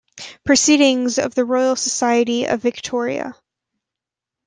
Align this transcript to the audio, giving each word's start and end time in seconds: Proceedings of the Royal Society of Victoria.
Proceedings 0.43 1.19
of 1.19 1.35
the 1.35 1.45
Royal 1.45 1.75
Society 1.75 2.45
of 2.45 2.59
Victoria. 2.63 3.35